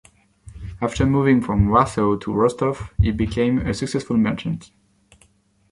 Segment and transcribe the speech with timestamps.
[0.81, 4.71] After moving from Warsaw to Rostov, he became a successful merchant.